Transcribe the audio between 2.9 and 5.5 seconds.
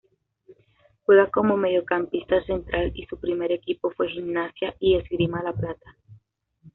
y su primer equipo fue Gimnasia y Esgrima